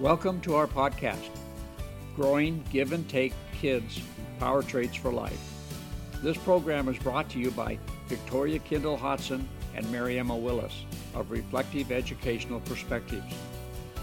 [0.00, 1.28] Welcome to our podcast,
[2.16, 4.00] Growing Give and Take Kids
[4.38, 5.38] Power Traits for Life.
[6.22, 7.78] This program is brought to you by
[8.08, 13.30] Victoria Kendall Hodson and Mary Emma Willis of Reflective Educational Perspectives.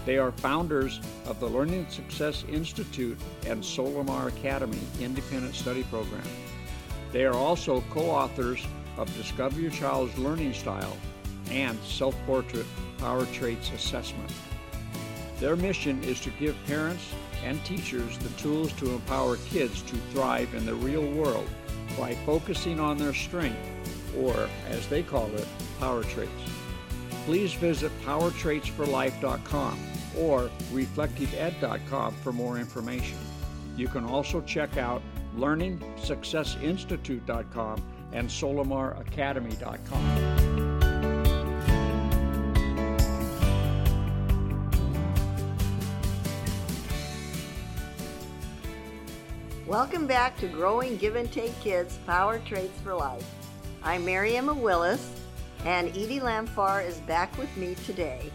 [0.06, 3.18] They are founders of the Learning Success Institute
[3.48, 6.22] and Solimar Academy independent study program.
[7.10, 8.64] They are also co authors
[8.98, 10.96] of Discover Your Child's Learning Style
[11.50, 12.66] and Self Portrait
[12.98, 14.30] Power Traits Assessment.
[15.40, 20.54] Their mission is to give parents and teachers the tools to empower kids to thrive
[20.54, 21.48] in the real world
[21.96, 23.56] by focusing on their strength,
[24.16, 25.46] or as they call it,
[25.78, 26.30] power traits.
[27.24, 29.78] Please visit powertraitsforlife.com
[30.16, 33.18] or reflectiveed.com for more information.
[33.76, 35.02] You can also check out
[35.36, 37.82] learningsuccessinstitute.com
[38.12, 40.47] and solimaracademy.com.
[49.68, 53.30] Welcome back to Growing Give and Take Kids Power Traits for Life.
[53.82, 55.12] I'm Mary Emma Willis,
[55.66, 58.32] and Edie Lamphar is back with me today.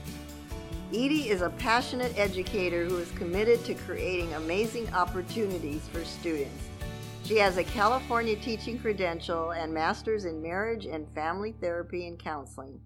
[0.92, 6.70] Edie is a passionate educator who is committed to creating amazing opportunities for students.
[7.23, 12.80] She has a California teaching credential and master's in marriage and family therapy and counseling.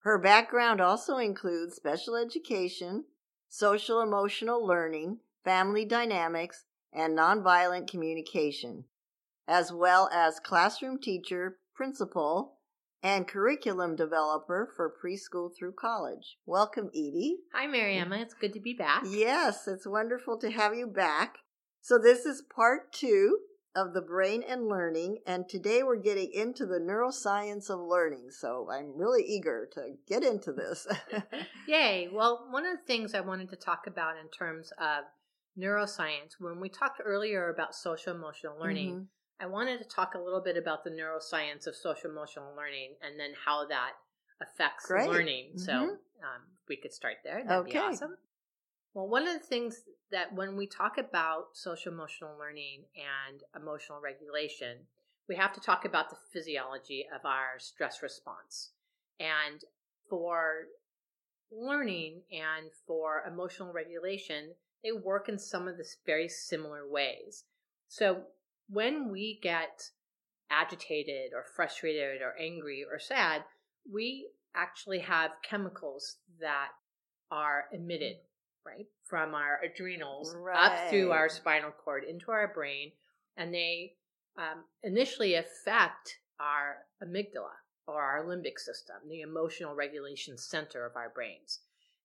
[0.00, 3.04] Her background also includes special education,
[3.48, 8.84] social emotional learning, family dynamics, and nonviolent communication,
[9.46, 12.56] as well as classroom teacher, principal,
[13.02, 16.36] and curriculum developer for preschool through college.
[16.46, 17.38] Welcome, Edie.
[17.54, 18.16] Hi, Mary Emma.
[18.16, 19.04] It's good to be back.
[19.08, 21.38] Yes, it's wonderful to have you back.
[21.80, 23.38] So, this is part two
[23.74, 28.28] of the brain and learning, and today we're getting into the neuroscience of learning.
[28.30, 30.86] So, I'm really eager to get into this.
[31.66, 32.10] Yay.
[32.12, 35.04] Well, one of the things I wanted to talk about in terms of
[35.58, 39.44] neuroscience, when we talked earlier about social emotional learning, mm-hmm.
[39.44, 43.18] I wanted to talk a little bit about the neuroscience of social emotional learning and
[43.18, 43.92] then how that
[44.42, 45.08] affects Great.
[45.08, 45.46] learning.
[45.50, 45.58] Mm-hmm.
[45.58, 47.42] So um, we could start there.
[47.44, 47.72] That'd okay.
[47.72, 48.16] be awesome.
[48.94, 54.00] Well, one of the things that when we talk about social emotional learning and emotional
[54.00, 54.78] regulation,
[55.28, 58.72] we have to talk about the physiology of our stress response.
[59.20, 59.62] And
[60.08, 60.64] for
[61.52, 67.44] learning and for emotional regulation, they work in some of this very similar ways.
[67.88, 68.22] So
[68.68, 69.90] when we get
[70.50, 73.44] agitated or frustrated or angry or sad,
[73.90, 76.68] we actually have chemicals that
[77.30, 78.16] are emitted,
[78.66, 80.72] right, from our adrenals right.
[80.72, 82.92] up through our spinal cord into our brain,
[83.36, 83.92] and they
[84.36, 87.54] um, initially affect our amygdala
[87.86, 91.60] or our limbic system, the emotional regulation center of our brains.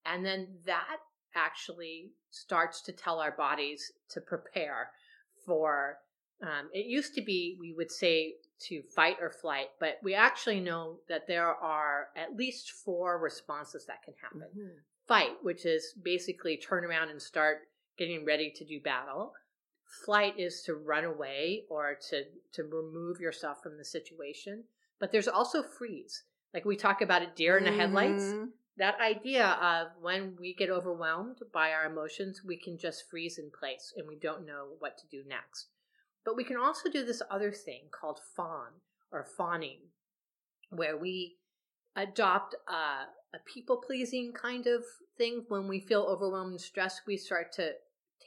[0.05, 0.97] And then that
[1.35, 4.89] actually starts to tell our bodies to prepare
[5.45, 5.97] for
[6.41, 10.59] um, it used to be we would say to fight or flight but we actually
[10.59, 14.47] know that there are at least four responses that can happen.
[14.57, 14.77] Mm-hmm.
[15.07, 17.59] fight which is basically turn around and start
[17.97, 19.31] getting ready to do battle.
[20.05, 24.63] Flight is to run away or to to remove yourself from the situation
[24.99, 26.23] but there's also freeze.
[26.53, 28.23] Like we talk about a deer in the headlights.
[28.23, 28.45] Mm-hmm
[28.77, 33.49] that idea of when we get overwhelmed by our emotions, we can just freeze in
[33.57, 35.67] place and we don't know what to do next.
[36.25, 38.81] But we can also do this other thing called fawn
[39.11, 39.79] or fawning,
[40.69, 41.37] where we
[41.95, 44.83] adopt a, a people pleasing kind of
[45.17, 45.45] thing.
[45.47, 47.73] When we feel overwhelmed and stressed, we start to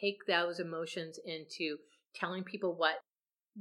[0.00, 1.78] take those emotions into
[2.14, 3.00] telling people what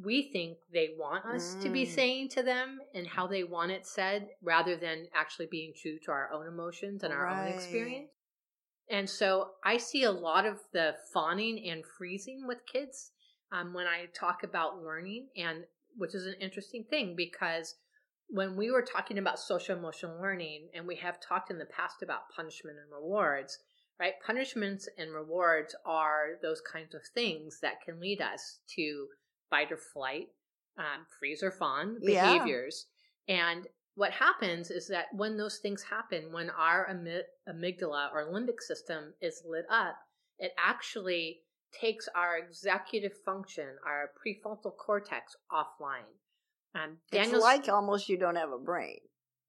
[0.04, 1.64] we think they want us mm.
[1.64, 1.90] to be mm.
[1.90, 6.12] saying to them and how they want it said rather than actually being true to
[6.12, 7.48] our own emotions and our right.
[7.48, 8.10] own experience.
[8.90, 13.12] And so I see a lot of the fawning and freezing with kids
[13.52, 15.64] um, when I talk about learning, and
[15.98, 17.76] which is an interesting thing because
[18.30, 22.02] when we were talking about social emotional learning, and we have talked in the past
[22.02, 23.58] about punishment and rewards,
[24.00, 24.14] right?
[24.26, 29.08] Punishments and rewards are those kinds of things that can lead us to
[29.50, 30.28] fight or flight,
[30.78, 32.86] um, freeze or fawn behaviors.
[33.28, 33.50] Yeah.
[33.50, 39.14] And what happens is that when those things happen, when our amygdala or limbic system
[39.22, 39.96] is lit up,
[40.38, 41.40] it actually
[41.72, 46.06] takes our executive function, our prefrontal cortex offline.
[46.76, 49.00] Um, Daniel's, it's like almost you don't have a brain.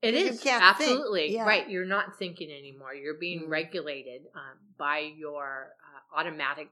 [0.00, 1.44] It is absolutely yeah.
[1.44, 1.68] right.
[1.68, 2.94] You're not thinking anymore.
[2.94, 3.48] You're being mm.
[3.48, 6.68] regulated um, by your uh, automatic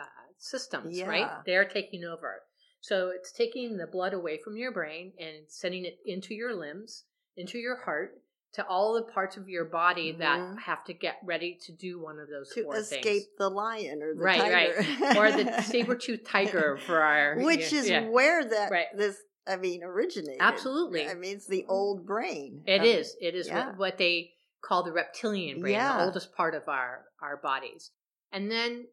[0.00, 0.04] uh,
[0.38, 0.96] systems.
[0.96, 1.06] Yeah.
[1.06, 1.28] Right?
[1.44, 2.40] They're taking over.
[2.82, 7.04] So it's taking the blood away from your brain and sending it into your limbs,
[7.36, 8.20] into your heart,
[8.54, 10.20] to all the parts of your body mm-hmm.
[10.20, 13.26] that have to get ready to do one of those to escape things.
[13.38, 14.86] the lion or the right, tiger.
[15.00, 18.08] right, or the saber-toothed tiger for our, which yeah, is yeah.
[18.08, 18.86] where that right.
[18.96, 20.38] this I mean originated.
[20.40, 22.62] Absolutely, I mean it's the old brain.
[22.66, 23.16] It is.
[23.20, 23.68] It is yeah.
[23.68, 24.32] what, what, they
[24.62, 27.90] call the reptilian brain, the oldest part of our our bodies.
[28.32, 28.86] And then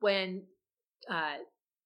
[0.00, 0.44] when
[1.10, 1.36] uh,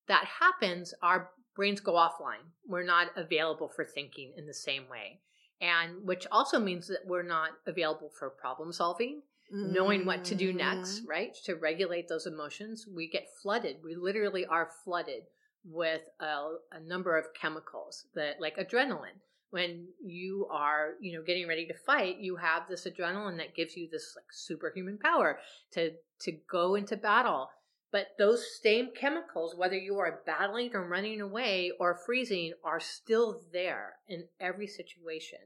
[0.09, 2.45] that happens, our brains go offline.
[2.69, 5.21] We're not available for thinking in the same way
[5.61, 9.23] and which also means that we're not available for problem solving
[9.55, 9.73] mm-hmm.
[9.73, 11.09] knowing what to do next mm-hmm.
[11.09, 15.23] right to regulate those emotions we get flooded we literally are flooded
[15.65, 16.25] with a,
[16.73, 19.19] a, number of chemicals that like adrenaline
[19.51, 23.77] when you are you know getting ready to fight you have this adrenaline that gives
[23.77, 25.39] you this like superhuman power
[25.73, 27.49] to to go into battle
[27.93, 33.43] but those same chemicals, whether you are battling or running away or freezing, are still
[33.53, 35.39] there in every situation.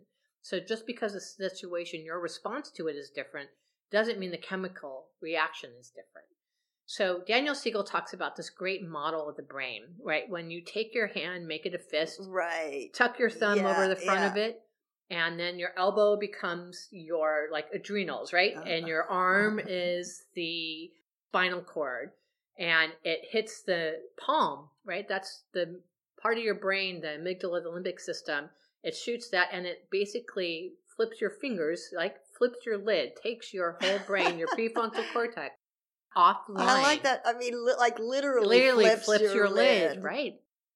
[0.42, 3.50] So just because the situation, your response to it is different,
[3.90, 6.26] doesn't mean the chemical reaction is different.
[6.86, 10.28] So Daniel Siegel talks about this great model of the brain, right?
[10.28, 12.90] When you take your hand, make it a fist, right?
[12.94, 14.30] Tuck your thumb yeah, over the front yeah.
[14.30, 14.60] of it,
[15.08, 18.56] and then your elbow becomes your like adrenals, right?
[18.56, 20.90] Uh, and your arm is the
[21.28, 22.10] spinal cord
[22.60, 25.08] and it hits the palm, right?
[25.08, 25.80] That's the
[26.20, 28.50] part of your brain, the amygdala, the limbic system.
[28.84, 33.78] It shoots that and it basically flips your fingers, like flips your lid, takes your
[33.80, 35.54] whole brain, your prefrontal cortex
[36.14, 36.58] offline.
[36.58, 37.22] I like that.
[37.24, 39.96] I mean, li- like literally, literally flips, flips your, your lid.
[39.96, 40.04] lid.
[40.04, 40.34] right?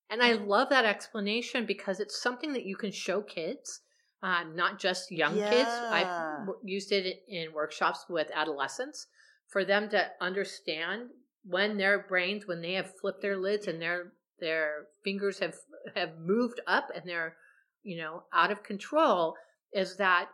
[0.08, 3.80] And I love that explanation because it's something that you can show kids,
[4.22, 5.50] uh, not just young yeah.
[5.50, 5.68] kids.
[5.68, 9.06] I've used it in workshops with adolescents
[9.48, 11.10] for them to understand
[11.44, 15.54] when their brains when they have flipped their lids and their their fingers have
[15.94, 17.36] have moved up and they're
[17.82, 19.34] you know out of control
[19.72, 20.28] is that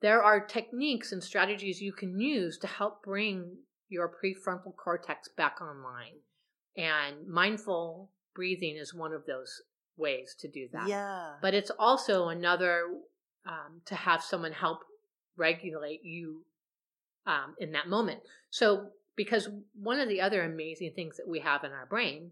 [0.00, 3.56] there are techniques and strategies you can use to help bring
[3.88, 6.14] your prefrontal cortex back online.
[6.76, 9.62] And mindful breathing is one of those
[9.96, 10.88] ways to do that.
[10.88, 11.32] Yeah.
[11.42, 12.84] But it's also another
[13.46, 14.78] um, to have someone help
[15.36, 16.44] regulate you
[17.26, 18.20] um, in that moment.
[18.48, 18.90] So
[19.20, 22.30] because one of the other amazing things that we have in our brain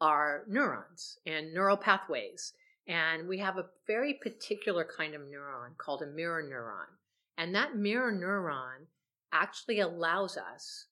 [0.00, 2.54] are neurons and neural pathways.
[2.88, 6.96] And we have a very particular kind of neuron called a mirror neuron.
[7.36, 8.86] And that mirror neuron
[9.30, 10.86] actually allows us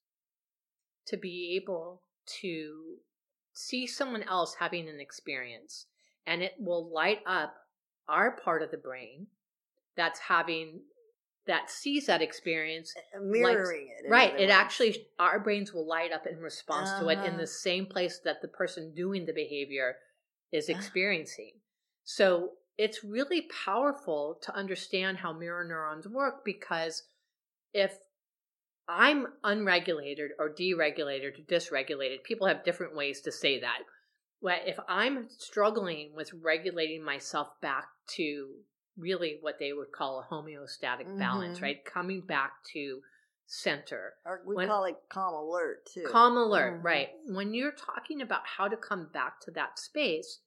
[1.07, 2.03] to be able
[2.41, 2.97] to
[3.51, 5.87] see someone else having an experience.
[6.27, 7.55] And it will light up
[8.07, 9.25] our part of the brain
[9.97, 10.81] that's having
[11.47, 16.37] that sees that experience mirroring it right it actually our brains will light up in
[16.37, 17.01] response uh-huh.
[17.01, 17.45] to it in the uh-huh.
[17.45, 19.95] same place that the person doing the behavior
[20.51, 20.77] is uh-huh.
[20.77, 21.51] experiencing
[22.03, 27.03] so it's really powerful to understand how mirror neurons work because
[27.73, 27.97] if
[28.87, 33.79] i'm unregulated or deregulated or dysregulated people have different ways to say that
[34.65, 38.49] if i'm struggling with regulating myself back to
[39.01, 41.19] really what they would call a homeostatic mm-hmm.
[41.19, 41.83] balance, right?
[41.83, 43.01] Coming back to
[43.47, 44.13] center.
[44.25, 46.05] Or we when, call it calm alert too.
[46.09, 46.85] Calm alert, mm-hmm.
[46.85, 47.09] right.
[47.27, 50.39] When you're talking about how to come back to that space,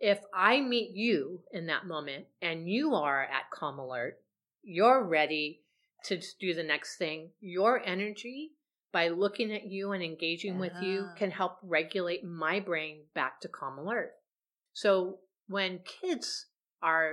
[0.00, 4.18] if I meet you in that moment and you are at calm alert,
[4.62, 5.60] you're ready
[6.04, 7.30] to do the next thing.
[7.40, 8.50] Your energy
[8.92, 10.60] by looking at you and engaging uh-huh.
[10.60, 14.12] with you can help regulate my brain back to calm alert.
[14.74, 15.18] So
[15.48, 16.46] when kids
[16.82, 17.12] are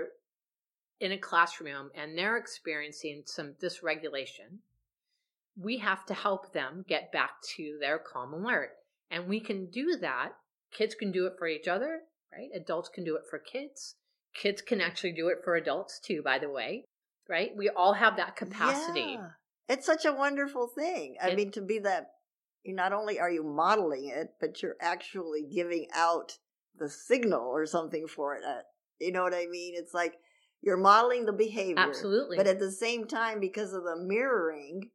[0.99, 4.59] in a classroom and they're experiencing some dysregulation,
[5.57, 8.71] we have to help them get back to their calm alert.
[9.11, 10.33] And we can do that.
[10.71, 12.01] Kids can do it for each other,
[12.31, 12.49] right?
[12.55, 13.95] Adults can do it for kids.
[14.35, 16.85] Kids can actually do it for adults too, by the way,
[17.27, 17.51] right?
[17.57, 19.17] We all have that capacity.
[19.17, 19.29] Yeah.
[19.67, 21.15] It's such a wonderful thing.
[21.21, 22.11] I it, mean, to be that,
[22.65, 26.37] not only are you modeling it, but you're actually giving out
[26.77, 28.43] the signal or something for it.
[28.47, 28.61] Uh,
[28.99, 29.73] you know what I mean?
[29.75, 30.15] It's like,
[30.61, 31.75] you're modeling the behavior.
[31.77, 32.37] Absolutely.
[32.37, 34.89] But at the same time, because of the mirroring,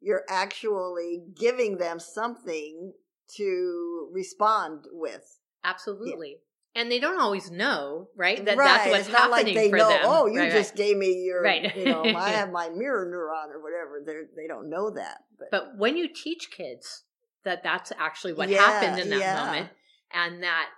[0.00, 2.92] you're actually giving them something
[3.36, 5.38] to respond with.
[5.64, 6.36] Absolutely.
[6.36, 6.82] Yeah.
[6.82, 8.44] And they don't always know, right?
[8.44, 8.66] That right.
[8.66, 10.00] that's what's it's not happening like they for know, them.
[10.02, 10.76] Oh, you right, just right.
[10.78, 11.74] gave me your, right.
[11.76, 14.02] you know, I have my mirror neuron or whatever.
[14.04, 15.18] They they don't know that.
[15.38, 15.48] But.
[15.52, 17.04] but when you teach kids
[17.44, 19.44] that that's actually what yeah, happened in that yeah.
[19.44, 19.68] moment,
[20.12, 20.70] and that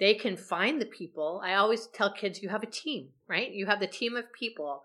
[0.00, 1.40] they can find the people.
[1.44, 3.50] I always tell kids you have a team, right?
[3.50, 4.82] You have the team of people.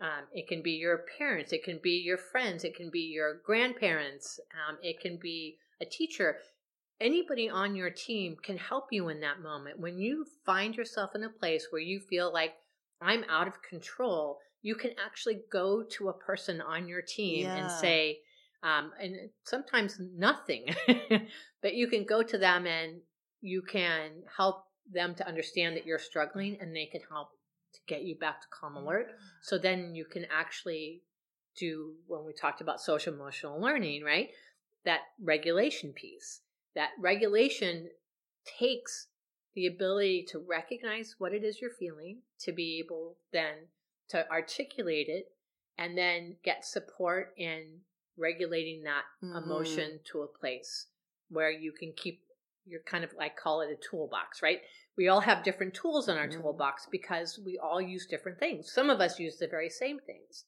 [0.00, 3.40] Um, it can be your parents, it can be your friends, it can be your
[3.44, 6.36] grandparents, um, it can be a teacher.
[7.00, 9.80] Anybody on your team can help you in that moment.
[9.80, 12.54] When you find yourself in a place where you feel like
[13.00, 17.56] I'm out of control, you can actually go to a person on your team Yeah.
[17.56, 18.18] and say,
[18.62, 20.74] um, and sometimes nothing,
[21.62, 23.00] but you can go to them and
[23.40, 27.30] you can help them to understand that you're struggling and they can help
[27.74, 29.08] to get you back to calm alert.
[29.42, 31.02] So then you can actually
[31.56, 34.30] do when we talked about social emotional learning, right?
[34.84, 36.40] That regulation piece.
[36.74, 37.90] That regulation
[38.58, 39.08] takes
[39.54, 43.68] the ability to recognize what it is you're feeling, to be able then
[44.08, 45.26] to articulate it,
[45.76, 47.80] and then get support in
[48.16, 49.44] regulating that Mhm.
[49.44, 50.86] emotion to a place
[51.28, 52.24] where you can keep
[52.68, 54.60] you're kind of like call it a toolbox, right?
[54.96, 56.42] We all have different tools in our Mhm.
[56.42, 58.70] toolbox because we all use different things.
[58.72, 60.44] Some of us use the very same things.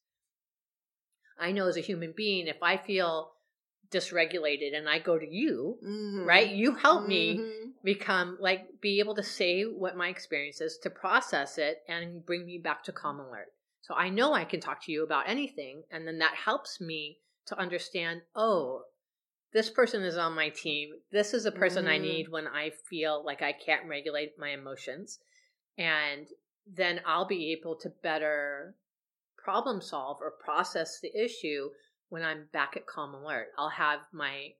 [1.38, 3.34] I know as a human being, if I feel
[3.90, 6.26] dysregulated and I go to you, Mhm.
[6.26, 6.48] right?
[6.48, 7.74] You help me Mhm.
[7.82, 12.44] become like be able to say what my experience is, to process it and bring
[12.44, 13.52] me back to calm alert.
[13.82, 17.20] So I know I can talk to you about anything, and then that helps me
[17.46, 18.84] to understand, oh,
[19.52, 20.92] this person is on my team.
[21.10, 22.02] This is a person I Mhm.
[22.02, 25.18] need when I feel like I can't regulate my emotions.
[25.76, 26.28] And
[26.66, 28.76] then I'll be able to better
[29.36, 31.70] problem solve or process the issue
[32.10, 33.52] when I'm back at calm alert.
[33.56, 34.54] I'll have my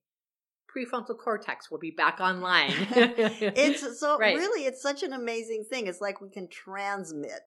[0.75, 2.73] prefrontal cortex will be back online.
[2.95, 4.37] it's so Right.
[4.37, 5.87] really it's such an amazing thing.
[5.87, 7.41] It's like we can transmit.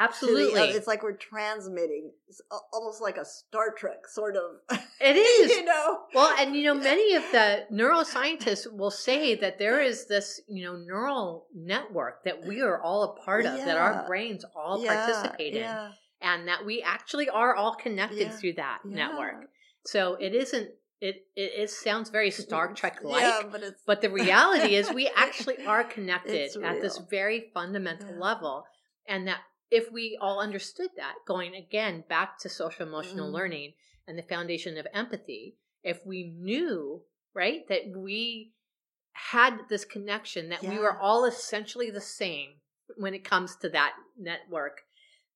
[0.00, 2.10] Absolutely it's like we're transmitting.
[2.28, 2.40] It's
[2.72, 4.78] almost like a Star Trek sort of.
[5.00, 5.98] it is you know.
[6.14, 10.64] Well, and you know, many of the neuroscientists will say that there is this, you
[10.64, 14.94] know, neural network that we are all a part of, that our brains all Yeah,
[14.96, 15.90] participate in, yeah,
[16.20, 18.94] and that we actually are all connected Yeah, through that yeah.
[18.96, 19.50] network.
[19.84, 20.70] So it isn't.
[21.00, 25.08] It it, it sounds very Star Trek like, Yeah, but but the reality is we
[25.16, 28.20] actually are connected at this very fundamental Yeah.
[28.20, 28.64] level,
[29.08, 29.40] and that
[29.70, 33.32] if we all understood that, going again back to social emotional Mhm.
[33.32, 33.74] learning
[34.06, 38.52] and the foundation of empathy, if we knew, right, that we
[39.12, 42.60] had this connection, that we were all essentially the same
[42.96, 44.84] when it comes to that network,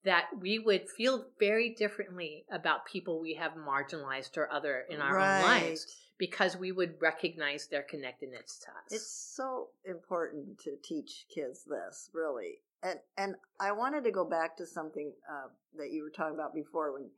[0.02, 5.18] that we would feel very differently about people we have marginalized or other in our
[5.18, 5.86] own lives
[6.18, 8.92] because we would recognize their connectedness to us.
[8.92, 12.60] It's so important to teach kids this, really.
[12.84, 15.48] And and I wanted to go back to something uh,
[15.78, 17.10] that you were talking about before when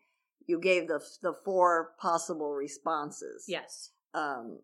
[0.46, 3.44] you gave the the four possible responses.
[3.48, 4.60] yes, Um,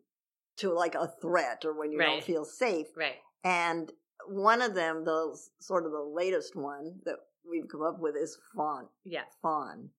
[0.59, 2.07] to like a threat or when you Right.
[2.07, 2.87] don't feel safe.
[2.97, 3.17] right.
[3.43, 3.91] And
[4.29, 8.39] one of them, the sort of the latest one that we've come up with is
[8.55, 8.89] fawn.
[9.05, 9.25] Yeah.
[9.43, 9.91] Fawn.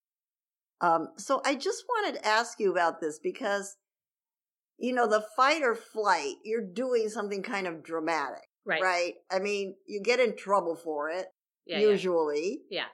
[0.80, 3.76] Um, so I just wanted to ask you about this because,
[4.78, 8.82] you know, the fight or flight, you're doing something kind of dramatic, Right.
[8.82, 9.14] right?
[9.32, 11.28] I mean, you get in trouble for it,
[11.66, 11.80] Yeah.
[11.80, 11.90] yeah.
[11.90, 12.62] usually.
[12.70, 12.86] Yeah.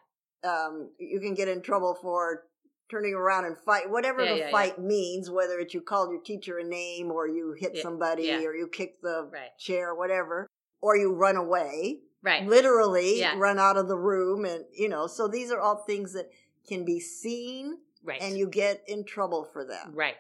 [0.44, 2.46] Um, you can get in trouble for
[2.90, 4.52] turning around and fight, whatever Yeah, the yeah, yeah.
[4.52, 8.24] fight means, whether it's you called your teacher a name or you hit Yeah, somebody
[8.24, 8.42] yeah.
[8.44, 9.56] or you kick the Right.
[9.60, 10.48] chair, whatever,
[10.82, 12.46] or you run away Right.
[12.48, 13.38] literally Yeah.
[13.38, 16.30] run out of the room and you know so these are all things that
[16.68, 18.22] can be seen Right.
[18.22, 20.18] and you get in trouble for them right.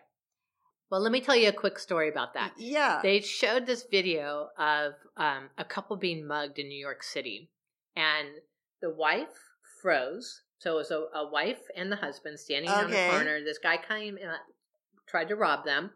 [0.89, 2.53] Well, let me tell you a quick story about that.
[2.57, 7.49] yeah They showed this video of um, a couple being mugged in New York City,
[7.95, 8.27] and
[8.81, 9.27] the wife
[9.81, 10.41] froze.
[10.57, 13.39] So it was a, a wife and the husband standing on the corner.
[13.43, 14.31] This guy came and
[15.07, 15.91] tried to rob them.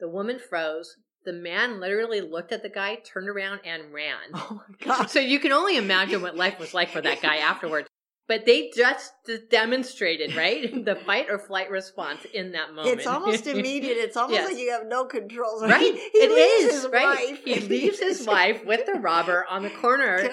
[0.00, 0.96] The woman froze.
[1.24, 4.16] The man literally looked at the guy, turned around, and ran.
[4.32, 7.36] oh my god So you can only imagine what life was like for that guy
[7.52, 7.89] afterwards.
[8.30, 9.12] But they just
[9.50, 12.98] demonstrated, right, the fight or flight response in that moment.
[12.98, 14.48] it's almost immediate it's almost Yes.
[14.52, 15.80] like you have no control right?
[15.80, 17.28] he, he it is right.
[17.30, 17.44] wife.
[17.44, 20.30] He leaves his wife with the robber on the corner.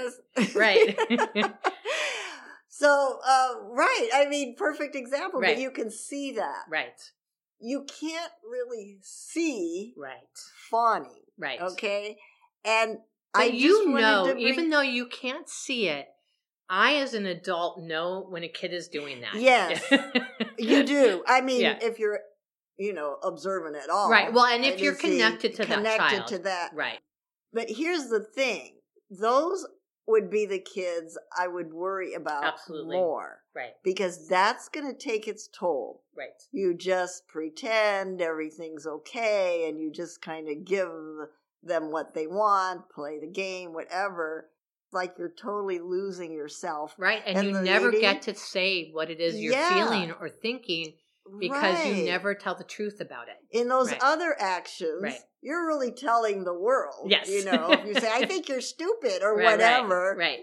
[0.53, 0.95] Right.
[2.69, 5.55] so uh, right i mean perfect example Right.
[5.55, 7.01] but you can see that right,
[7.59, 10.37] you can't really see right,
[10.69, 11.59] fawning right.
[11.61, 12.17] okay
[12.63, 12.99] and
[13.33, 16.07] i you know, bring- even though you can't see it,
[16.69, 19.35] I, as an adult, know when a kid is doing that.
[19.35, 19.81] Yes.
[20.59, 21.23] You do.
[21.27, 21.77] I mean, Yeah.
[21.81, 22.19] if you're,
[22.77, 24.09] you know, observant at all.
[24.09, 24.33] Right.
[24.33, 26.27] Well, and if you're connected to that connected child.
[26.29, 26.71] to that.
[26.73, 26.97] right.
[27.53, 28.73] But here's the thing:
[29.11, 29.67] those
[30.07, 32.95] would be the kids I would worry about Absolutely.
[32.95, 33.73] more Right.
[33.83, 36.01] because that's going to take its toll.
[36.17, 36.29] Right.
[36.51, 40.89] You just pretend everything's okay, and you just kind of give
[41.61, 44.49] them what they want, play the game, whatever.
[44.91, 47.21] Like you're totally losing yourself Right.
[47.25, 49.73] And, And you never lady- get to say what it is you're Yeah.
[49.85, 50.93] feeling or thinking
[51.39, 53.35] because you never tell the truth about it.
[53.51, 54.01] in those Right.
[54.01, 55.19] other actions, Right.
[55.41, 57.09] you're really telling the world.
[57.11, 57.29] Yes.
[57.29, 60.39] You know, if you say, I think you're stupid or Right, right, whatever, Right.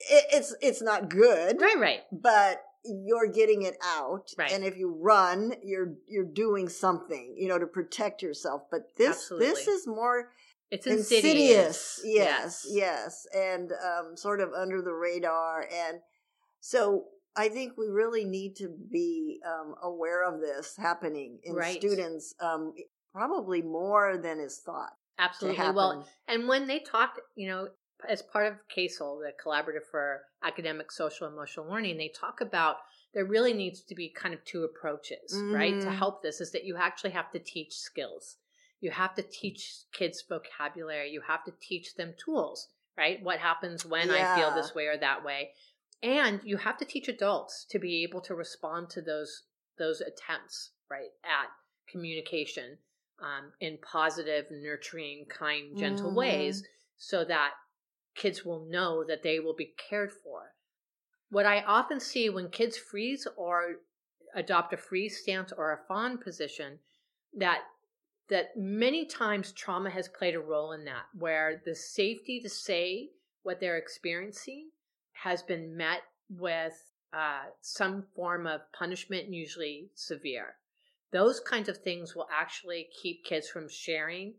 [0.00, 1.78] It, it's it's not good, Right.
[1.78, 2.00] Right.
[2.10, 4.50] but you're getting it out Right.
[4.52, 9.30] and if you run you're you're doing something you know to protect yourself but this
[9.38, 10.30] this is more
[10.70, 12.04] It's insidious, insidious.
[12.04, 16.00] yes yes and um, sort of under the radar and
[16.60, 17.04] so
[17.36, 21.80] i think we really need to be um, aware of this happening in Right.
[21.80, 22.72] students um,
[23.12, 25.70] probably more than is thought Absolutely.
[25.70, 27.68] Well, and when they talk, you know,
[28.08, 32.78] as part of CASEL, the Collaborative for Academic Social Emotional Learning, they talk about
[33.14, 35.80] there really needs to be kind of two approaches, right?
[35.82, 35.92] To Mhm.
[35.94, 38.38] help this is that you actually have to teach skills.
[38.84, 41.08] You have to teach kids vocabulary.
[41.08, 43.18] You have to teach them tools, right?
[43.22, 45.52] What happens when I feel this way or that way.
[46.02, 49.44] And you have to teach adults to be able to respond to those
[49.78, 51.48] those attempts, right, at
[51.88, 52.76] communication
[53.20, 56.16] um, in positive, nurturing, kind, gentle Mhm.
[56.16, 56.62] ways
[56.98, 57.54] so that
[58.14, 60.54] kids will know that they will be cared for.
[61.30, 63.80] What I often see when kids freeze or
[64.34, 66.80] adopt a freeze stance or a fawn position,
[67.32, 67.64] that
[68.28, 73.10] that many times trauma has played a role in that, where the safety to say
[73.42, 74.70] what they're experiencing
[75.12, 80.56] has been met with uh, some form of punishment, usually severe.
[81.12, 84.34] Those kinds of things will actually keep kids from sharing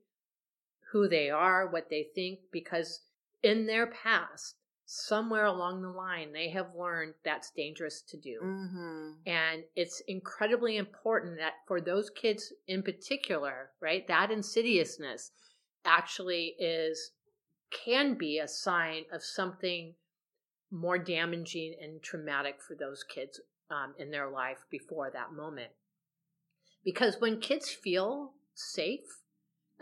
[0.92, 3.02] who they are, what they think, because
[3.44, 8.40] in their past, somewhere along the line, they have learned that's dangerous to do.
[8.42, 15.32] hmm And it's incredibly important that for those kids in particular, right, that insidiousness
[15.84, 17.12] actually is,
[17.72, 19.96] can be a sign of something
[20.72, 23.40] more damaging and traumatic for those kids
[23.72, 25.72] um, in their life before that moment.
[26.84, 29.22] Because when kids feel safe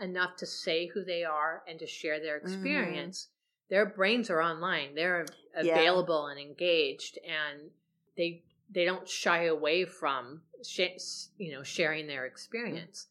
[0.00, 3.28] enough to say who they are and to share their experience,
[3.68, 4.94] their brains are online.
[4.94, 5.72] They're Yeah.
[5.72, 7.70] available and engaged, and
[8.16, 13.08] they they don't shy away from sh- you know sharing their experience.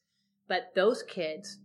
[0.48, 1.60] But those kids,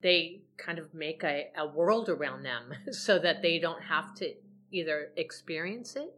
[0.00, 4.34] they kind of make a, a world around them so that they don't have to
[4.70, 6.14] either experience it,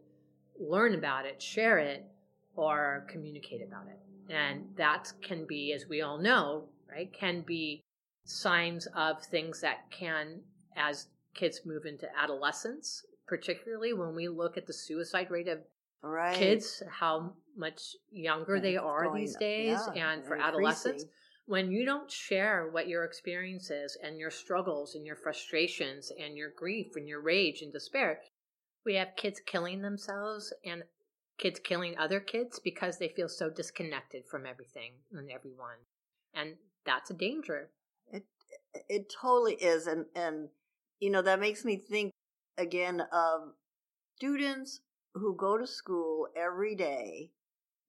[0.59, 2.05] learn about it, share it,
[2.55, 3.99] or communicate about it.
[4.29, 7.81] And that can be, as we all know, right, can be
[8.25, 10.41] signs of things that can,
[10.75, 15.59] as kids move into adolescence, particularly when we look at the suicide rate of
[16.01, 20.47] right kids, how much younger Yeah, they are these days, yeah, and for increasing.
[20.47, 21.05] adolescents,
[21.45, 26.35] when you don't share what your experience is and your struggles and your frustrations and
[26.35, 28.19] your grief and your rage and despair,
[28.85, 30.83] we have kids killing themselves and
[31.37, 35.77] kids killing other kids because they feel so disconnected from everything and everyone.
[36.33, 37.69] And that's a danger.
[38.11, 38.25] It
[38.89, 40.49] it totally is and and
[40.99, 42.11] you know that makes me think
[42.57, 43.53] again of
[44.15, 44.81] students
[45.13, 47.31] who go to school every day.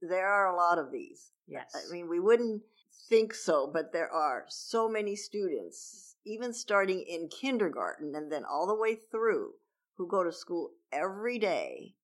[0.01, 1.33] There are a lot of these.
[1.47, 1.75] Yes.
[1.75, 2.62] i mean we wouldn't
[3.09, 8.66] think so but there are so many students even starting in kindergarten and then all
[8.66, 9.53] the way through
[9.97, 11.94] who go to school every day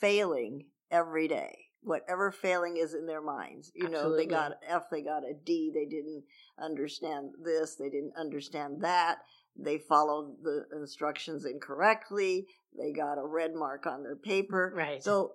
[0.00, 3.70] failing every day whatever failing is in their minds.
[3.74, 6.24] You know they got an f they got a d they didn't
[6.60, 9.18] understand this they didn't understand that
[9.56, 12.46] they followed the instructions incorrectly
[12.78, 15.02] they got a red mark on their paper Right.
[15.02, 15.32] so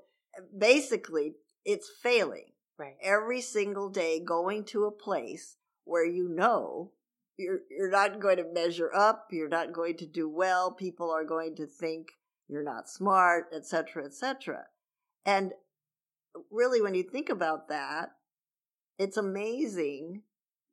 [0.57, 1.33] basically
[1.65, 2.95] it's failing right.
[3.01, 6.91] every single day going to a place where you know
[7.37, 11.25] you're you're not going to measure up, you're not going to do well, people are
[11.25, 12.09] going to think
[12.47, 14.65] you're not smart, etc., etc.
[15.25, 15.53] And
[16.51, 18.11] really when you think about that,
[18.99, 20.21] it's amazing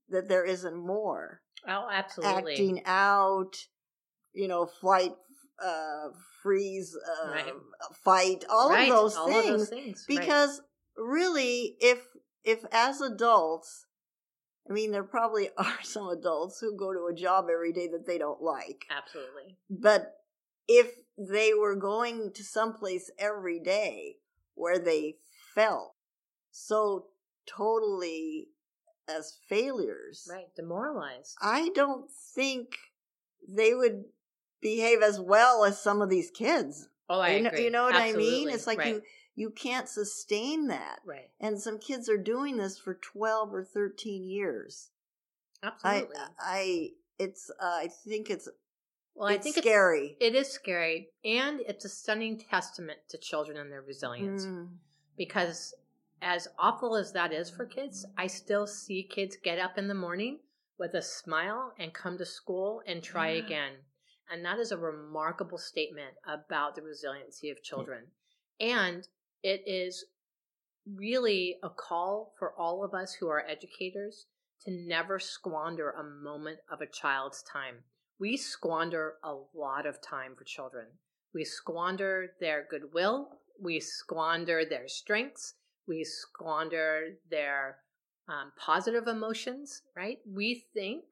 [0.08, 2.52] that there isn't more Oh, absolutely.
[2.52, 3.56] acting out,
[4.32, 5.12] you know, flight
[5.62, 6.08] uh
[6.42, 7.52] freeze uh Right.
[8.02, 8.84] fight, all right.
[8.90, 10.06] of those all things Of those things.
[10.08, 10.20] right.
[10.20, 10.62] because
[10.96, 11.98] really if
[12.44, 13.86] if as adults
[14.68, 18.06] i mean there probably are some adults who go to a job every day that
[18.06, 19.56] they don't like Absolutely.
[19.68, 20.14] but
[20.68, 24.16] if they were going to someplace every day
[24.54, 25.16] where they
[25.54, 25.94] felt
[26.50, 27.06] so
[27.46, 28.48] totally
[29.16, 30.46] as failures Right.
[30.56, 31.36] Demoralized.
[31.42, 32.76] i don't think
[33.48, 34.04] they would
[34.60, 37.64] behave as well as some of these kids oh, I you know, agree.
[37.64, 38.88] you know what i mean it's like right.
[38.88, 39.02] you
[39.34, 41.30] you can't sustain that Right.
[41.40, 44.90] and some kids are doing this for 12 or 13 years
[45.62, 46.16] Absolutely.
[46.38, 48.48] i it's uh, i think it's
[49.14, 53.18] well, I it's think scary It's, it is scary, and it's a stunning testament to
[53.18, 54.46] children and their resilience.
[54.46, 54.68] Mm,
[55.18, 55.74] Because
[56.22, 59.94] as awful as that is for kids, I still see kids get up in the
[59.94, 60.40] morning
[60.78, 63.44] with a smile and come to school and try Yeah.
[63.44, 63.84] again.
[64.30, 68.12] And that is a remarkable statement about the resiliency of children.
[68.60, 69.08] And
[69.42, 70.04] it is
[70.86, 74.26] really a call for all of us who are educators
[74.62, 77.84] to never squander a moment of a child's time.
[78.18, 80.86] We squander a lot of time for children.
[81.32, 83.40] We squander their goodwill.
[83.58, 85.54] We squander their strengths.
[85.90, 87.78] We squander their
[88.28, 90.18] um, positive emotions, right?
[90.24, 91.02] We think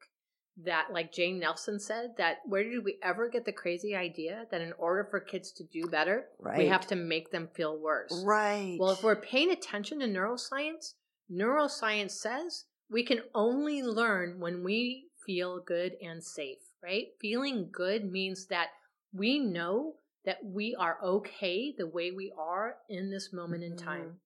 [0.63, 4.61] that, like Jane Nelsen said, that where did we ever get the crazy idea that
[4.61, 6.57] in order for kids to do better, right.
[6.57, 8.23] we have to make them feel worse?
[8.25, 8.77] Right.
[8.79, 10.93] Well, if we're paying attention to neuroscience,
[11.29, 17.07] neuroscience says we can only learn when we feel good and safe, right?
[17.19, 18.69] Feeling good means that
[19.13, 23.73] we know that we are okay the way we are in this moment mm-hmm.
[23.73, 24.19] in time.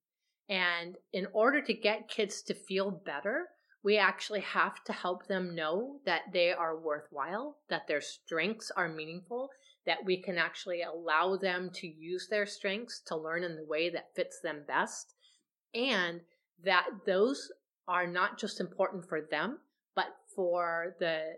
[0.49, 3.47] And in order to get kids to feel better,
[3.83, 8.87] we actually have to help them know that they are worthwhile, that their strengths are
[8.87, 9.49] meaningful,
[9.85, 13.89] that we can actually allow them to use their strengths to learn in the way
[13.89, 15.15] that fits them best,
[15.73, 16.21] and
[16.63, 17.51] that those
[17.87, 19.59] are not just important for them,
[19.95, 21.33] but for the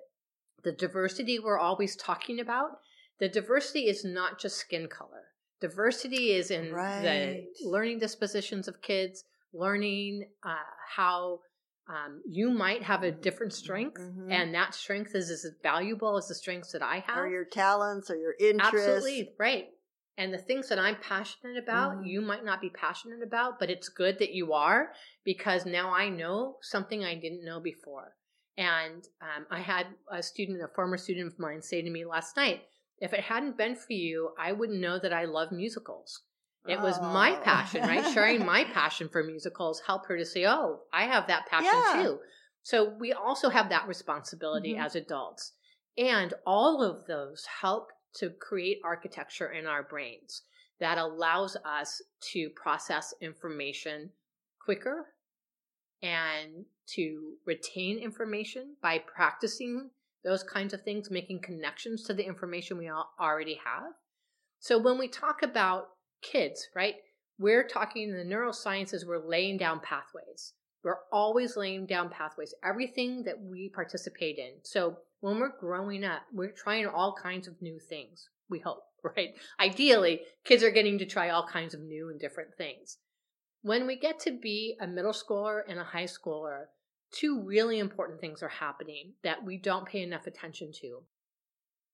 [0.64, 2.80] the diversity we're always talking about.
[3.20, 5.35] The diversity is not just skin color.
[5.62, 7.02] Diversity is in right.
[7.02, 10.56] the learning dispositions of kids, learning uh,
[10.96, 11.40] how
[11.88, 14.32] um, you might have a different strength, mm-hmm.
[14.32, 18.10] and that strength is as valuable as the strengths that I have, or your talents,
[18.10, 18.88] or your interests.
[18.88, 19.68] Absolutely right.
[20.18, 22.06] And the things that I'm passionate about, mm-hmm.
[22.06, 24.92] you might not be passionate about, but it's good that you are
[25.26, 28.16] because now I know something I didn't know before.
[28.58, 32.38] And um, I had a student, a former student of mine, say to me last
[32.38, 32.62] night,
[33.00, 36.22] if it hadn't been for you, I wouldn't know that I love musicals.
[36.68, 37.14] It was oh.
[37.14, 38.12] my passion, right?
[38.14, 42.04] Sharing my passion for musicals helped her to say, oh, I have that passion yeah.
[42.04, 42.20] too.
[42.64, 44.84] So we also have that responsibility mm-hmm.
[44.84, 45.54] as adults.
[45.98, 50.42] And all of those help to create architecture in our brains
[50.80, 52.02] that allows us
[52.34, 54.10] to process information
[54.60, 55.06] quicker
[56.02, 59.90] and to retain information by practicing
[60.26, 63.94] those kinds of things, making connections to the information we already have.
[64.60, 65.90] So when we talk about
[66.24, 66.96] kids, right,
[67.38, 70.54] we're talking in the neurosciences, we're laying down pathways.
[70.84, 74.54] We're always laying down pathways, everything that we participate in.
[74.64, 79.30] So when we're growing up, we're trying all kinds of new things, we hope, right?
[79.60, 82.98] Ideally, kids are getting to try all kinds of new and different things.
[83.62, 86.66] When we get to be a middle schooler and a high schooler,
[87.12, 91.02] two really important things are happening that we don't pay enough attention to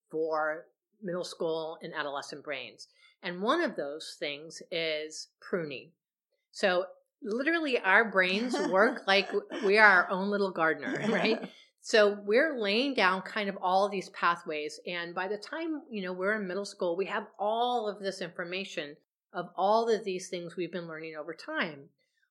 [0.10, 0.66] for
[1.02, 2.88] middle school and adolescent brains.
[3.24, 5.90] And one of those things is pruning.
[6.52, 6.86] So
[7.24, 9.30] literally our brains work like
[9.64, 11.40] we are our own little gardener, right?
[11.82, 14.80] So we're laying down kind of all of these pathways.
[14.86, 18.22] And by the time, you know, we're in middle school, we have all of this
[18.22, 18.96] information
[19.34, 21.86] of all of these things we've been learning over time.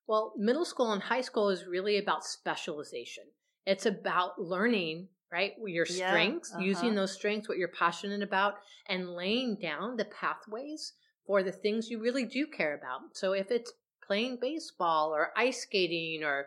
[0.07, 3.25] Well, middle school and high school is really about specialization.
[3.67, 5.53] It's about learning, right?
[5.65, 6.67] Your strengths, yeah, uh-huh.
[6.67, 8.55] using those strengths, what you're passionate about,
[8.89, 10.95] and laying down the pathways
[11.27, 13.01] for the things you really do care about.
[13.15, 13.73] So if it's
[14.05, 16.47] playing baseball or ice skating or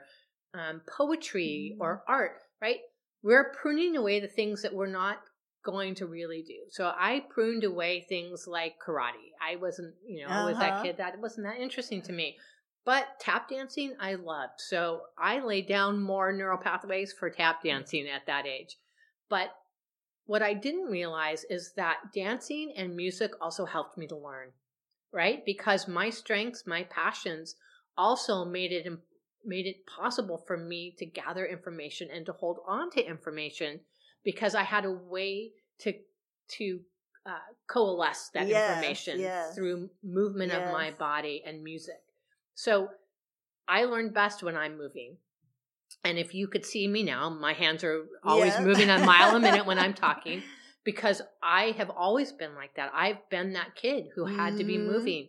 [0.53, 1.81] um, poetry mm-hmm.
[1.81, 2.79] or art, right?
[3.21, 5.19] We're pruning away the things that we're not
[5.63, 6.57] going to really do.
[6.69, 9.31] So I pruned away things like karate.
[9.41, 10.47] I wasn't, you know, uh-huh.
[10.47, 12.35] with that kid that wasn't that interesting to me.
[12.85, 14.59] But tap dancing, I loved.
[14.59, 18.77] So I laid down more neural pathways for tap dancing at that age.
[19.29, 19.49] But
[20.25, 24.51] what I didn't realize is that dancing and music also helped me to learn
[25.13, 25.45] right?
[25.45, 27.55] Because my strengths, my passions
[27.97, 28.87] also made it
[29.45, 33.79] made it possible for me to gather information and to hold on to information
[34.23, 35.93] because I had a way to
[36.57, 36.79] to
[37.25, 39.55] uh, coalesce that yes, information yes.
[39.55, 40.65] through movement yes.
[40.65, 42.01] of my body and music.
[42.55, 42.89] So
[43.67, 45.17] I learn best when I'm moving.
[46.03, 49.39] And if you could see me now, my hands are always moving a mile a
[49.39, 50.43] minute when I'm talking.
[50.83, 52.91] because I have always been like that.
[52.93, 54.57] I've been that kid who had mm-hmm.
[54.57, 54.91] to be mm-hmm.
[54.91, 55.27] moving,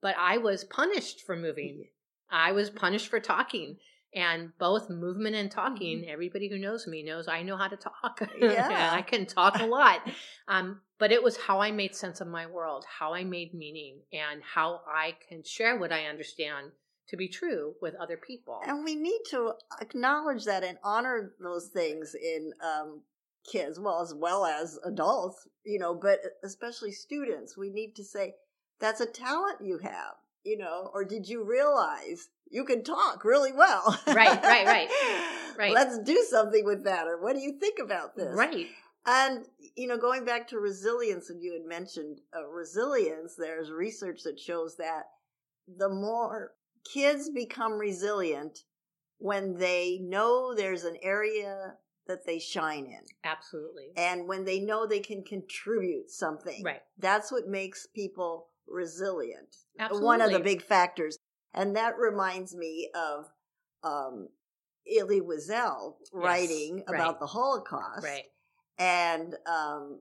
[0.00, 1.84] but I was punished for moving.
[2.30, 3.76] I was punished for talking.
[4.14, 6.10] And both movement and talking, mm-hmm.
[6.10, 8.20] everybody who knows me knows I know how to talk.
[8.40, 8.90] Yeah.
[8.92, 10.00] I can talk a lot.
[10.48, 14.00] Um, but it was how I made sense of my world, how I made meaning,
[14.12, 16.72] and how I can share what I understand
[17.08, 18.60] to be true with other people.
[18.66, 23.02] And we need to acknowledge that and honor those things in um,
[23.50, 28.34] kids, well, as well as adults, you know, but especially students, we need to say,
[28.80, 33.52] that's a talent you have, you know, or did you realize you can talk really
[33.52, 33.98] well?
[34.06, 34.88] Right, right, right.
[35.58, 35.74] Right.
[35.74, 37.06] Let's do something with that.
[37.06, 38.34] Or what do you think about this?
[38.34, 38.68] Right.
[39.06, 39.44] And,
[39.76, 44.40] you know, going back to resilience, and you had mentioned uh, resilience, there's research that
[44.40, 45.04] shows that
[45.68, 46.52] the more
[46.90, 48.60] kids become resilient
[49.18, 51.74] when they know there's an area
[52.06, 53.04] that they shine in.
[53.24, 53.92] Absolutely.
[53.96, 56.62] And when they know they can contribute something.
[56.64, 56.80] Right.
[56.98, 59.56] That's what makes people resilient.
[59.78, 60.06] Absolutely.
[60.06, 61.18] One of the big factors.
[61.54, 63.26] And that reminds me of
[63.84, 64.28] um,
[64.98, 66.94] Elie Wiesel writing right.
[66.94, 68.04] about the Holocaust.
[68.04, 68.24] Right.
[68.78, 70.00] And um,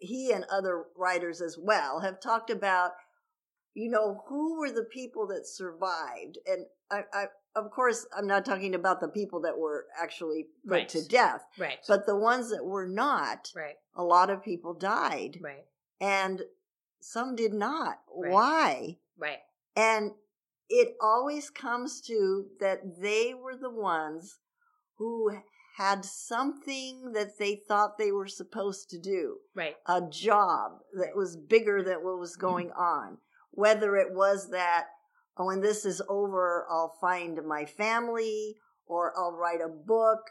[0.00, 2.92] he and other writers as well have talked about,
[3.74, 6.38] you know, who were the people that survived.
[6.46, 7.24] And I, I
[7.56, 10.88] of course, I'm not talking about the people that were actually put Right.
[10.90, 11.78] to death, Right.
[11.88, 13.76] but the ones that were not, right.
[13.94, 15.38] a lot of people died.
[15.40, 15.66] Right.
[16.00, 16.42] And
[17.00, 17.98] some did not.
[18.14, 18.32] Right.
[18.32, 18.98] Why?
[19.18, 19.38] Right.
[19.76, 20.12] And
[20.68, 24.38] it always comes to that they were the ones
[24.98, 25.38] who
[25.76, 29.76] had something that they thought they were supposed to do, Right.
[29.86, 31.88] a job that was bigger mm-hmm.
[31.88, 32.46] than what was mm-hmm.
[32.46, 33.18] going on.
[33.52, 34.88] Whether it was that,
[35.36, 40.30] oh, when this is over, I'll find my family, or I'll write a book,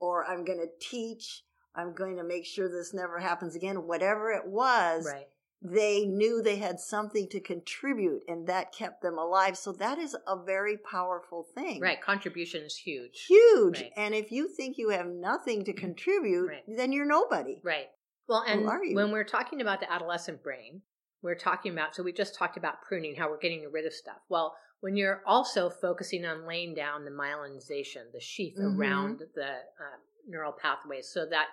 [0.00, 3.86] or I'm going to teach, I'm going to make sure this never happens again.
[3.86, 5.28] Whatever it was, Right.
[5.60, 9.56] They knew they had something to contribute and that kept them alive.
[9.56, 11.80] So that is a very powerful thing.
[11.80, 12.00] Right.
[12.00, 13.26] Contribution is huge.
[13.26, 13.80] Huge.
[13.80, 13.92] Right.
[13.96, 16.64] And if you think you have nothing to contribute, Right.
[16.68, 17.60] then you're nobody.
[17.64, 17.88] Right.
[18.28, 18.94] Well, and are you?
[18.94, 20.82] when we're talking about the adolescent brain,
[21.22, 24.18] we're talking about, so we just talked about pruning, how we're getting rid of stuff.
[24.28, 28.78] Well, when you're also focusing on laying down the myelinization, the sheath Mhm.
[28.78, 29.96] around the uh,
[30.28, 31.48] neural pathways, so that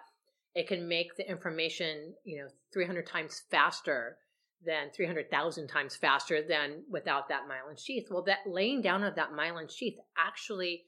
[0.56, 4.18] it can make the information, you know, 300 times faster
[4.66, 8.08] than 300,000 times faster than without that myelin sheath.
[8.10, 10.86] Well, that laying down of that myelin sheath actually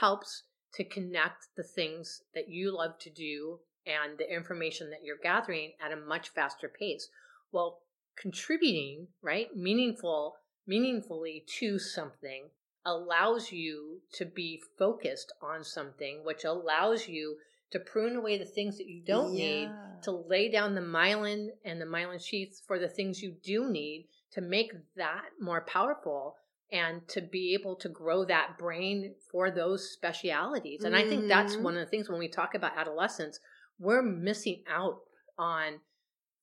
[0.00, 0.42] helps
[0.74, 5.72] to connect the things that you love to do and the information that you're gathering
[5.80, 7.08] at a much faster pace.
[7.52, 7.78] Well,
[8.16, 10.34] contributing, right, meaningful,
[10.66, 12.48] meaningfully to something
[12.84, 17.36] allows you to be focused on something, which allows you
[17.74, 21.80] to prune away the things that you don't need to lay down the myelin and
[21.80, 26.36] the myelin sheaths for the things you do need to make that more powerful
[26.70, 30.84] and to be able to grow that brain for those specialities.
[30.84, 31.62] And I think that's Mhm.
[31.62, 33.40] one of the things when we talk about adolescence,
[33.80, 35.02] we're missing out
[35.36, 35.80] on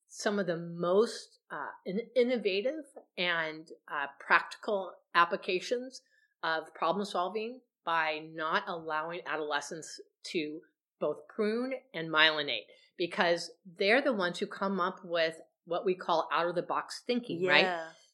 [0.09, 2.85] some of the most uh, in- innovative
[3.17, 6.01] and uh, practical applications
[6.43, 10.61] of problem solving by not allowing adolescents to
[11.01, 15.35] both prune and myelinate because they're the ones who come up with
[15.65, 17.65] what we call out of the box thinking, right?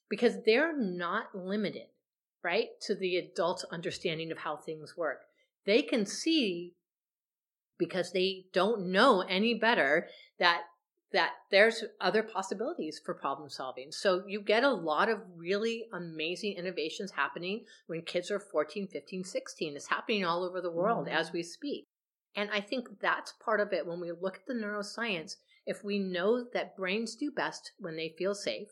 [0.10, 1.88] Because they're not limited,
[2.43, 5.19] right, to the adult understanding of how things work.
[5.65, 6.73] They can see
[7.78, 10.08] because they don't know any better
[10.39, 10.62] that
[11.13, 13.93] that there's other possibilities for problem solving.
[13.93, 19.23] So you get a lot of really amazing innovations happening when kids are 14, 15,
[19.23, 19.76] 16.
[19.78, 21.12] It's happening all over the world Mhm.
[21.13, 21.88] as we speak.
[22.38, 25.38] And I think that's part of it when we look at the neuroscience.
[25.65, 28.69] If we know that brains do best when they feel safe,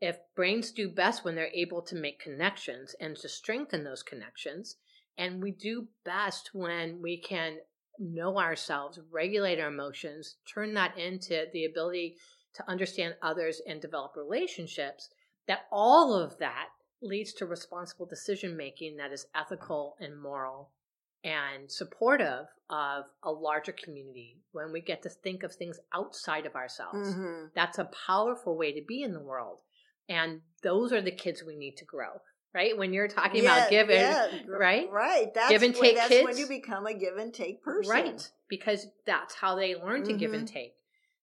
[0.00, 4.76] if brains do best when they're able to make connections and to strengthen those connections,
[5.18, 7.58] and we do best when we can
[7.98, 12.16] know ourselves, regulate our emotions, turn that into the ability
[12.54, 15.08] to understand others and develop relationships,
[15.48, 16.68] that all of that
[17.02, 20.70] leads to responsible decision making that is ethical and moral
[21.24, 26.54] and supportive of a larger community when we get to think of things outside of
[26.54, 27.14] ourselves.
[27.14, 27.50] Mhm.
[27.54, 29.60] That's a powerful way to be in the world.
[30.08, 32.20] And those are the kids we need to grow,
[32.52, 32.76] right?
[32.76, 34.90] When you're talking Yeah, about giving, yeah, right?
[34.90, 35.32] Right.
[35.32, 37.90] That's Give and when, take that's when you become a give and take person.
[37.90, 38.30] Right.
[38.48, 40.52] Because that's how they learn to give and Mhm.
[40.52, 40.76] take.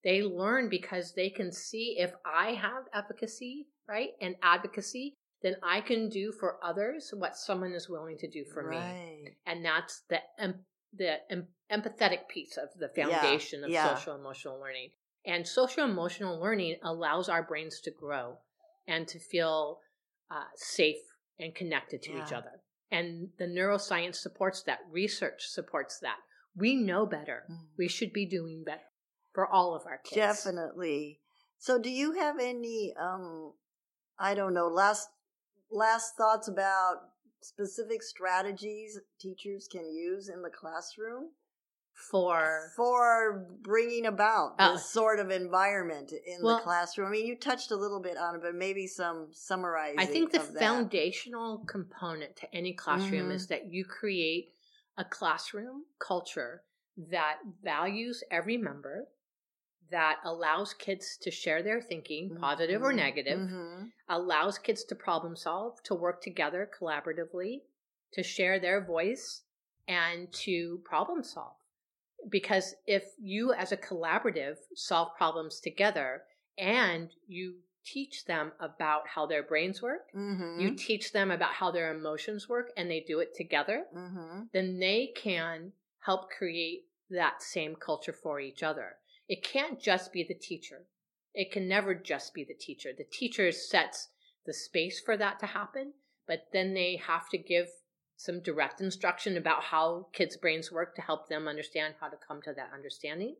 [0.04, 5.82] They learn because they can see if I have efficacy, right, and advocacy, then I
[5.82, 9.36] can do for others what someone is willing to do for me.
[9.45, 13.95] And that's the em- the em- empathetic piece of the foundation of yeah.
[13.95, 14.89] social emotional learning.
[15.25, 18.39] And social emotional learning allows our brains to grow
[18.88, 19.80] and to feel
[20.30, 20.97] uh, safe
[21.39, 22.62] and connected to each other.
[22.91, 24.80] And the neuroscience supports that.
[24.91, 26.17] Research supports that.
[26.56, 27.43] We know better.
[27.49, 27.58] Mm.
[27.77, 28.82] We should be doing better
[29.34, 30.15] for all of our kids.
[30.15, 31.19] Definitely.
[31.58, 33.54] So do you have any um
[34.19, 35.08] I don't know, last
[35.72, 36.98] last thoughts about
[37.42, 41.30] specific strategies teachers can use in the classroom
[41.94, 44.74] For for bringing about Oh.
[44.74, 47.08] this sort of environment in Well- the classroom?
[47.08, 50.00] I mean, you touched a little bit on it, but maybe some summarizing.
[50.00, 53.34] I think the foundational component to any classroom Mhm.
[53.34, 54.56] is that you create
[54.98, 56.64] a classroom culture
[56.98, 59.08] that values every member,
[59.91, 62.41] that allows kids to share their thinking, Mm-hmm.
[62.41, 63.91] positive or negative, Mhm.
[64.08, 67.62] allows kids to problem solve, to work together collaboratively,
[68.13, 69.43] to share their voice,
[69.88, 71.56] and to problem solve.
[72.30, 76.23] Because if you, as a collaborative, solve problems together
[76.58, 80.60] and you teach them about how their brains work, Mhm.
[80.62, 84.49] you teach them about how their emotions work, and they do it together, Mhm.
[84.51, 88.97] then they can help create that same culture for each other.
[89.32, 90.88] It can't just be the teacher.
[91.34, 92.89] It can never just be the teacher.
[92.91, 94.10] The teacher sets
[94.46, 95.94] the space for that to happen,
[96.28, 97.70] but then they have to give
[98.17, 102.41] some direct instruction about how kids' brains work to help them understand how to come
[102.41, 103.38] to that understanding.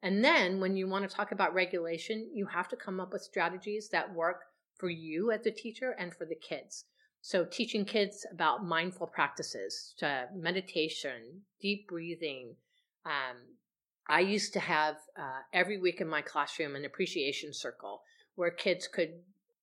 [0.00, 3.22] And then when you want to talk about regulation, you have to come up with
[3.22, 4.44] strategies that work
[4.78, 6.84] for you as a teacher and for the kids.
[7.22, 12.54] So teaching kids about mindful practices, to meditation, deep breathing.
[13.04, 13.38] Um,
[14.08, 18.02] I used to have uh, every week in my classroom an appreciation circle
[18.34, 19.12] where kids could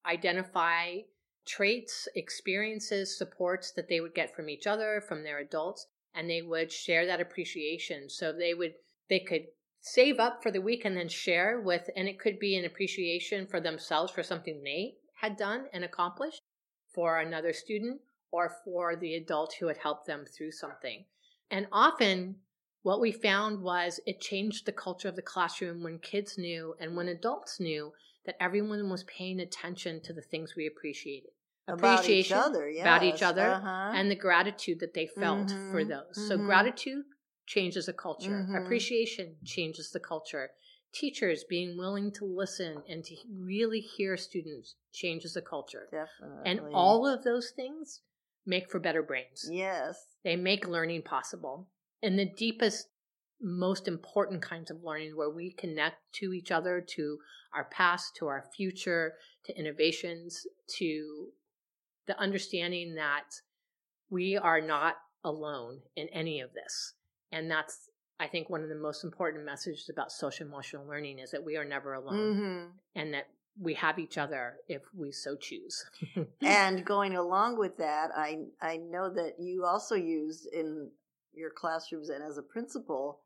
[0.06, 0.98] identify
[1.46, 6.42] traits, experiences, supports that they would get from each other, from their adults, and they
[6.42, 8.10] would share that appreciation.
[8.10, 8.74] So they would
[9.10, 9.48] they could
[9.82, 13.48] save up for the week and then share with and it could be an appreciation
[13.48, 16.42] for themselves for something they had done and accomplished
[16.94, 18.00] for another student
[18.32, 21.06] or for the adult who had helped them through something.
[21.50, 22.36] And often
[22.84, 26.96] what we found was it changed the culture of the classroom when kids knew and
[26.96, 27.94] when adults knew
[28.26, 31.32] that everyone was paying attention to the things we appreciated.
[31.68, 33.92] About each other, about each other, uh-huh.
[33.94, 36.28] and the gratitude that they felt for Mhm, those.
[36.28, 36.46] So mhm.
[36.46, 37.06] gratitude
[37.46, 38.46] changes a culture.
[38.50, 38.66] Mhm.
[38.66, 40.52] Appreciation changes the culture.
[40.92, 45.88] Teachers being willing to listen and to really hear students changes the culture.
[45.92, 46.50] Definitely.
[46.50, 48.02] And all of those things
[48.46, 49.48] make for better brains.
[49.50, 50.16] Yes.
[50.24, 51.70] They make learning possible.
[52.02, 52.88] In the deepest,
[53.42, 57.18] most important kinds of learning where we connect to each other, to
[57.54, 59.14] our past, to our future,
[59.46, 60.46] to innovations,
[60.78, 61.28] to
[62.08, 63.26] the understanding that
[64.10, 66.94] we are not alone in any of this.
[67.32, 71.32] And that's, I think, one of the most important messages about social emotional learning is
[71.32, 73.28] that we are never alone hmm and that
[73.60, 75.86] we have each other if we so choose.
[76.42, 80.90] And going along with that, I I know that you also used in
[81.34, 83.22] your classrooms and as a principal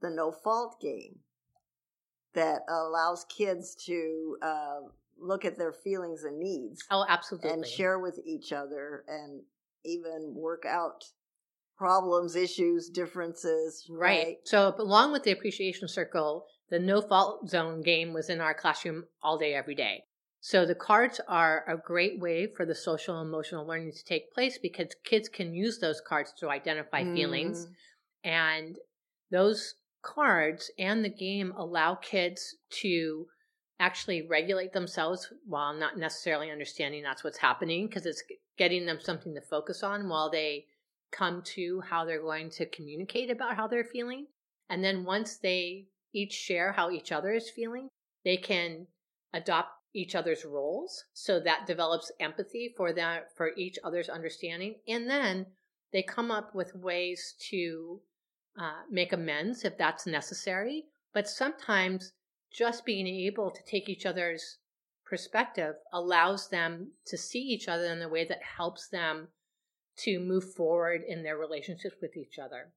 [0.00, 1.16] the no fault game
[2.34, 4.80] that allows kids to uh,
[5.18, 7.50] look at their feelings and needs oh, absolutely.
[7.50, 9.42] and share with each other and
[9.84, 11.04] even work out
[11.76, 13.86] problems, issues, differences.
[13.90, 14.24] Right.
[14.24, 14.36] Right.
[14.44, 19.04] So, along with the appreciation circle, the no fault zone game was in our classroom
[19.22, 20.04] all day, every day.
[20.40, 24.32] So, the cards are a great way for the social and emotional learning to take
[24.32, 27.66] place because kids can use those cards to identify feelings.
[27.66, 27.74] Mhm.
[28.24, 28.78] And
[29.30, 33.28] those cards and the game allow kids to
[33.78, 38.22] actually regulate themselves while not necessarily understanding that's what's happening because it's
[38.56, 40.66] getting them something to focus on while they
[41.10, 44.26] come to how they're going to communicate about how they're feeling.
[44.68, 47.88] And then once they each share how each other is feeling,
[48.24, 48.86] they can
[49.32, 51.04] adopt each other's roles.
[51.12, 54.76] So that develops empathy for that, for each other's understanding.
[54.86, 55.46] And then
[55.92, 58.00] they come up with ways to
[58.58, 60.84] uh, make amends if that's necessary.
[61.12, 62.12] But sometimes
[62.52, 64.58] just being able to take each other's
[65.04, 69.28] perspective allows them to see each other in a way that helps them
[69.98, 72.72] to move forward in their relationships with each other.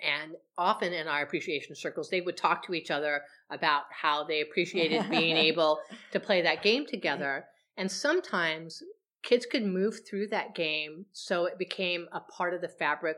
[0.00, 4.40] And often in our appreciation circles, they would talk to each other about how they
[4.40, 5.80] appreciated being able
[6.12, 7.46] to play that game together.
[7.76, 8.82] And sometimes
[9.22, 13.16] kids could move through that game so it became a part of the fabric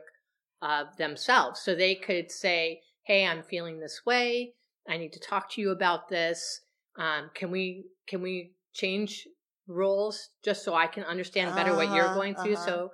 [0.61, 1.59] of themselves.
[1.61, 4.53] So they could say, Hey, I'm feeling this way.
[4.87, 6.61] I need to talk to you about this.
[6.97, 9.27] Um, can we, can we change
[9.67, 12.53] roles just so I can understand better what you're Uh-huh, going through?
[12.53, 12.65] uh-huh.
[12.65, 12.91] So,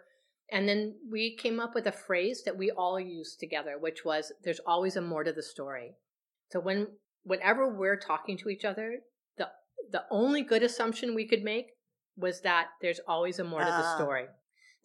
[0.49, 4.31] and then we came up with a phrase that we all used together, which was,
[4.43, 5.91] there's always a more to the story.
[6.51, 6.87] So when,
[7.23, 8.99] whenever we're talking to each other,
[9.37, 9.49] the,
[9.91, 11.67] the only good assumption we could make
[12.15, 13.95] was that there's always a more to the Ah.
[13.97, 14.25] story.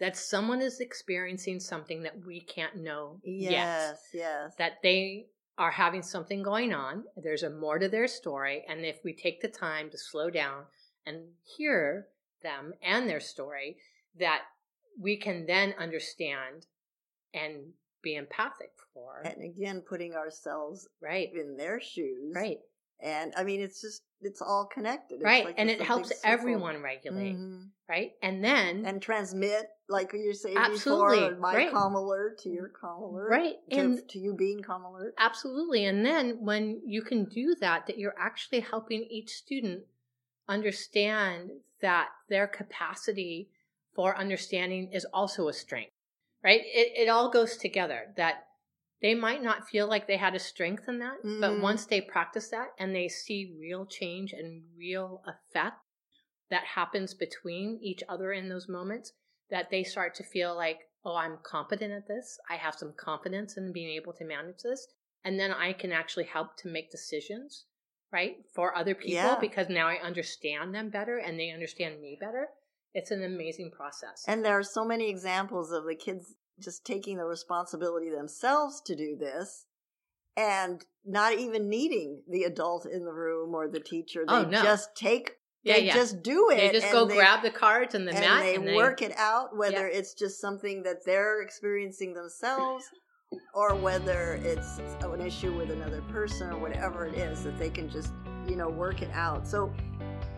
[0.00, 4.54] That someone is experiencing something that we can't know yet Yes, yes.
[4.58, 5.26] that they
[5.58, 7.04] are having something going on.
[7.16, 8.64] There's a more to their story.
[8.68, 10.64] And if we take the time to slow down
[11.06, 12.08] and hear
[12.42, 13.76] them and their story,
[14.18, 14.42] that
[14.98, 16.66] we can then understand
[17.34, 17.72] and
[18.02, 19.22] be empathic for.
[19.24, 21.32] and again, putting ourselves Right.
[21.34, 22.34] in their shoes.
[22.34, 22.60] Right.
[23.00, 25.44] and I mean, it's just it's all connected, it's right?
[25.44, 26.20] like and it helps circle.
[26.24, 27.70] everyone regulate, Mhm.
[27.88, 28.12] right?
[28.22, 31.70] And then and transmit, like you saying Absolutely, before, my right.
[31.72, 35.14] calm alert to your calm alert, right, to, and to you being calm alert.
[35.18, 35.84] Absolutely.
[35.86, 39.84] And then when you can do that, that you're actually helping each student
[40.48, 43.50] understand that their capacity
[43.94, 45.92] for understanding is also a strength,
[46.42, 46.62] right?
[46.64, 48.46] It, it all goes together that
[49.00, 51.60] they might not feel like they had a strength in that, but Mhm.
[51.60, 55.78] once they practice that and they see real change and real effect
[56.50, 59.12] that happens between each other in those moments,
[59.50, 62.38] that they start to feel like, oh, I'm competent at this.
[62.48, 64.86] I have some confidence in being able to manage this.
[65.24, 67.66] And then I can actually help to make decisions,
[68.12, 69.38] right, for other people Yeah.
[69.40, 72.48] because now I understand them better and they understand me better.
[72.94, 74.24] It's an amazing process.
[74.26, 78.94] And there are so many examples of the kids just taking the responsibility themselves to
[78.94, 79.64] do this
[80.36, 84.24] and not even needing the adult in the room or the teacher.
[84.28, 84.62] Oh, they Oh, no.
[84.62, 85.94] just take, yeah, they yeah.
[85.94, 86.56] just do it.
[86.56, 89.02] they just go they- grab the cards and the and mat they and they work
[89.02, 92.84] it out, whether it's just something that they're experiencing themselves
[93.54, 97.88] or whether it's an issue with another person or whatever it is that they can
[97.88, 98.12] just
[98.46, 99.72] you know work it out so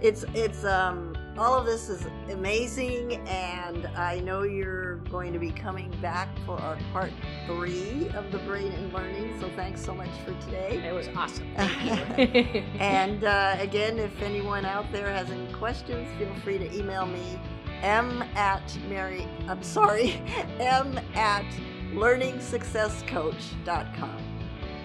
[0.00, 5.50] it's it's um all of this is amazing and i know you're going to be
[5.50, 7.10] coming back for our part
[7.46, 11.46] three of the brain and learning so thanks so much for today It was awesome.
[12.80, 17.38] And uh, again, if anyone out there has any questions, feel free to email me
[17.82, 19.26] m at mary.
[19.48, 20.20] I'm sorry,
[20.58, 21.44] m at
[21.92, 24.16] learningsuccesscoach.com.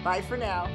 [0.04, 0.68] Bye for now.